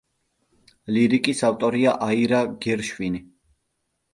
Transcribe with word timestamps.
ლირიკის 0.95 1.43
ავტორია 1.49 1.93
აირა 2.07 2.41
გერშვინი. 2.65 3.23